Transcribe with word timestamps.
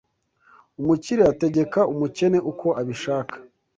Umukire 0.79 1.23
ategeka 1.33 1.79
umukene 1.93 2.37
uko 2.51 2.67
abishaka 2.81 3.35